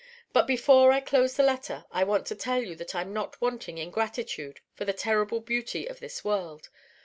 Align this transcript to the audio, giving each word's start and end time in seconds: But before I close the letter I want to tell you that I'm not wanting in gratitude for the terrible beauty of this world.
But 0.33 0.47
before 0.47 0.91
I 0.91 0.99
close 0.99 1.35
the 1.35 1.43
letter 1.43 1.85
I 1.91 2.03
want 2.03 2.25
to 2.25 2.35
tell 2.35 2.59
you 2.63 2.75
that 2.77 2.95
I'm 2.95 3.13
not 3.13 3.39
wanting 3.39 3.77
in 3.77 3.91
gratitude 3.91 4.59
for 4.73 4.83
the 4.83 4.93
terrible 4.93 5.41
beauty 5.41 5.85
of 5.85 5.99
this 5.99 6.23
world. 6.25 6.69